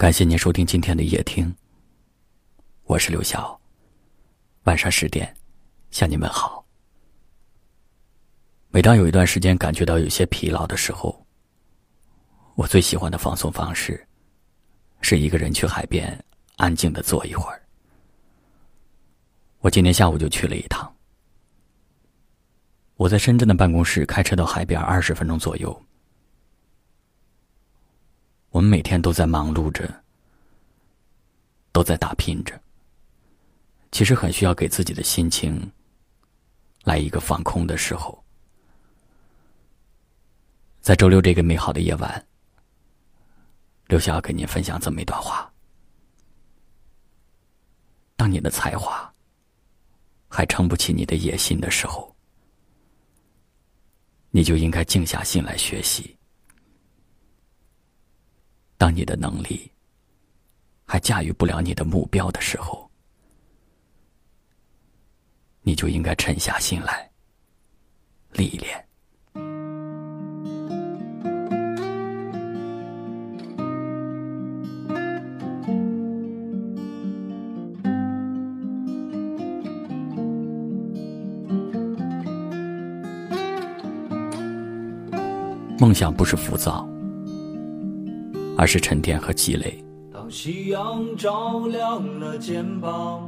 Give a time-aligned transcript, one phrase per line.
[0.00, 1.54] 感谢您收听今天的夜听。
[2.84, 3.60] 我是刘晓。
[4.62, 5.36] 晚上十点，
[5.90, 6.64] 向你们好。
[8.70, 11.22] 每当有一段时间感觉到有些疲劳的时候，
[12.54, 14.02] 我最喜欢的放松方式，
[15.02, 16.18] 是一个人去海边
[16.56, 17.62] 安静的坐一会儿。
[19.58, 20.90] 我今天下午就去了一趟。
[22.96, 25.84] 我在深圳的办公室开车到海边二十分钟左右。
[28.50, 30.02] 我们每天都在忙碌着，
[31.72, 32.60] 都在打拼着。
[33.92, 35.70] 其实很需要给自己的心情
[36.84, 38.22] 来一个放空的时候。
[40.80, 42.26] 在周六这个美好的夜晚，
[43.86, 45.52] 刘晓要跟您分享这么一段话：
[48.16, 49.12] 当你的才华
[50.28, 52.14] 还撑不起你的野心的时候，
[54.30, 56.16] 你就应该静下心来学习。
[58.80, 59.70] 当你的能力
[60.86, 62.90] 还驾驭不了你的目标的时候，
[65.60, 67.10] 你就应该沉下心来
[68.32, 68.82] 历练。
[85.78, 86.88] 梦想不是浮躁。
[88.60, 89.82] 而是沉淀和积累。
[90.12, 93.26] 当夕阳照亮了肩膀，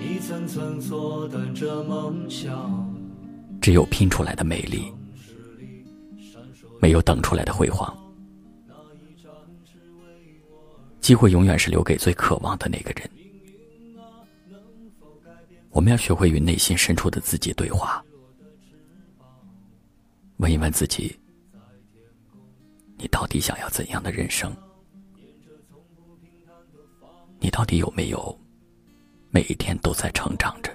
[0.00, 2.88] 一层层缩短着梦想。
[3.60, 4.92] 只有拼出来的美丽，
[6.80, 7.92] 没有等出来的辉煌。
[11.00, 13.10] 机会永远是留给最渴望的那个人。
[15.70, 18.00] 我们要学会与内心深处的自己对话，
[20.36, 21.18] 问一问自己。
[23.04, 24.50] 你到底想要怎样的人生？
[27.38, 28.40] 你到底有没有
[29.30, 30.74] 每一天都在成长着、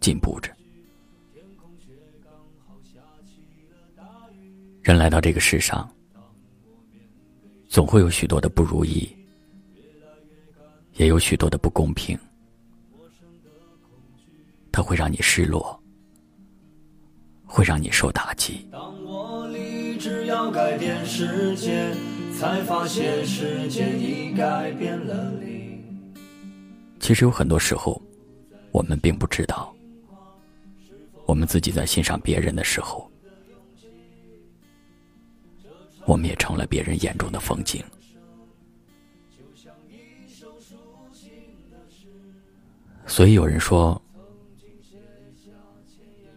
[0.00, 0.52] 进步着？
[4.82, 5.90] 人来到这个世上，
[7.66, 9.08] 总会有许多的不如意，
[10.96, 12.18] 也有许多的不公平，
[14.70, 15.82] 它会让你失落，
[17.46, 18.68] 会让你受打击。
[19.96, 21.92] 只要改变世界，
[22.38, 25.80] 才发现世界已改变了你。
[27.00, 28.00] 其实有很多时候，
[28.72, 29.74] 我们并不知道，
[31.24, 33.10] 我们自己在欣赏别人的时候，
[36.04, 37.82] 我们也成了别人眼中的风景。
[43.06, 44.00] 所以有人说，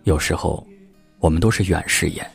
[0.03, 0.65] 有时候
[1.19, 2.29] 我们都是远视眼。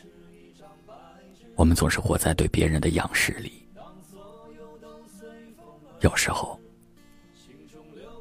[1.56, 3.66] 我们总是活在对别人的仰视里，
[6.00, 6.60] 有时候，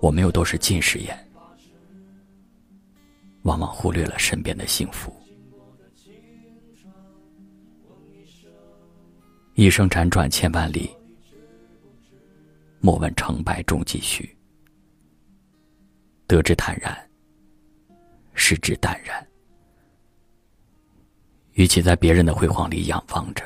[0.02, 1.18] 我们又都是近视眼，
[3.42, 5.12] 往往忽略了身边的幸福。
[9.56, 10.90] 一生辗转千万里，
[12.80, 14.36] 莫问成败终几许。
[16.28, 16.96] 得之坦然，
[18.34, 19.26] 失之淡然。
[21.54, 23.44] 与其在别人的辉煌里仰望着，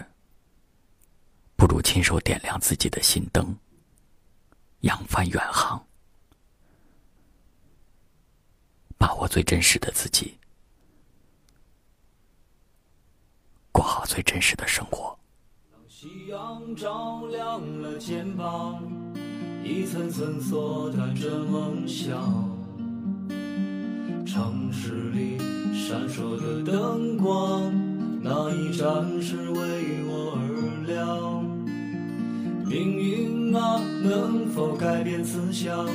[1.57, 3.53] 不如亲手点亮自己的心灯，
[4.81, 5.85] 扬帆远航，
[8.97, 10.37] 把握最真实的自己，
[13.73, 15.17] 过好最真实的生活。
[15.69, 18.81] 当夕阳照亮了肩膀，
[19.65, 22.55] 一层层缩短着梦想。
[24.25, 25.37] 城市里
[25.73, 27.86] 闪烁的灯光。
[28.29, 30.43] 那一盏是为我而
[30.85, 31.45] 亮，
[32.67, 35.85] 命运啊，能否改变思想，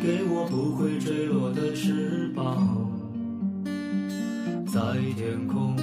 [0.00, 2.88] 给我不会坠落的翅膀，
[4.68, 4.80] 在
[5.16, 5.74] 天空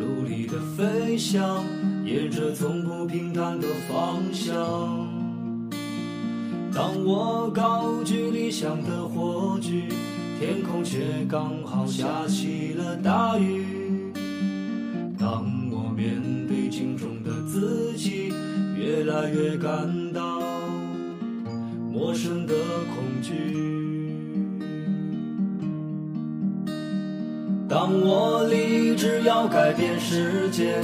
[0.00, 1.64] 努力的飞翔，
[2.04, 4.56] 沿着从不平坦的方向。
[6.74, 9.84] 当我高举理想的火炬，
[10.40, 13.81] 天空却刚好下起了大雨。
[19.22, 20.40] 越来越感到
[21.92, 22.54] 陌生的
[22.92, 23.30] 恐惧。
[27.68, 30.74] 当我立志要改变世界，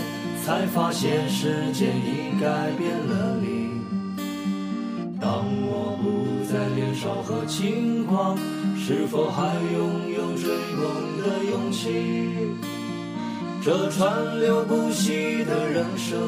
[0.44, 3.70] 才发现世界已改变了你。
[5.20, 8.38] 当我不再年少和轻狂，
[8.76, 10.86] 是否还拥有追梦
[11.18, 11.90] 的勇气？
[13.60, 16.18] 这川流不息的人生，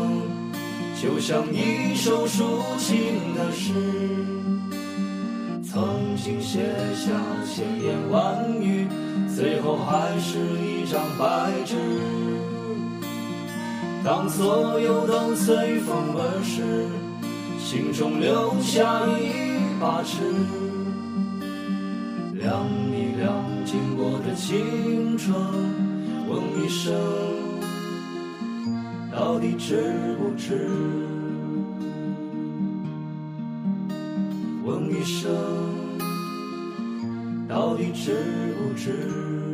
[1.00, 2.42] 就像一首抒
[2.76, 3.72] 情的诗。
[5.64, 6.60] 曾经写
[6.94, 7.10] 下
[7.46, 8.86] 千言万语，
[9.34, 11.74] 最后还是一张白纸。
[14.04, 16.84] 当所有都随风而逝，
[17.58, 20.18] 心中留下一把尺，
[22.34, 25.34] 量一量经过的青春，
[26.28, 26.92] 问一声，
[29.20, 30.66] 到底值不值？
[34.64, 35.30] 问一声，
[37.46, 39.49] 到底值不值？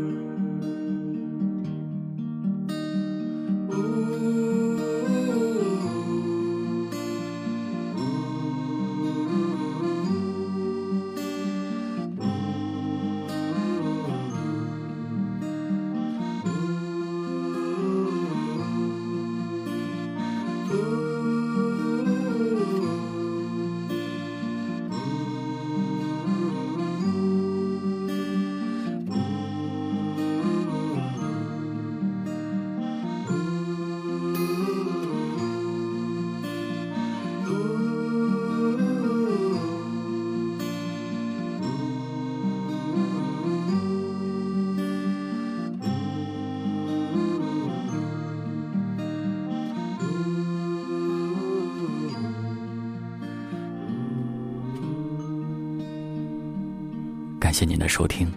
[57.57, 58.31] 谢您的收听，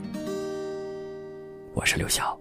[1.74, 2.40] 我是刘晓，